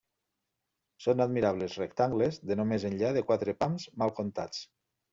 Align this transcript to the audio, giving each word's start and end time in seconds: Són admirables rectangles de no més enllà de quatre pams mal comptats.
Són 1.05 1.21
admirables 1.25 1.77
rectangles 1.83 2.41
de 2.53 2.59
no 2.59 2.67
més 2.73 2.89
enllà 2.93 3.15
de 3.21 3.27
quatre 3.31 3.59
pams 3.63 3.89
mal 4.05 4.19
comptats. 4.23 4.69